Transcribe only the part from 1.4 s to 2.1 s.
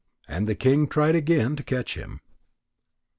to catch